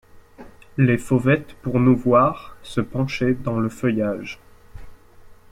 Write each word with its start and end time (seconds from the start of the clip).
Les 0.79 0.97
fauvettes 0.97 1.53
pour 1.61 1.79
nous 1.79 1.95
voir 1.95 2.57
Se 2.63 2.81
penchaient 2.81 3.35
dans 3.35 3.59
le 3.59 3.69
feuillage. 3.69 4.39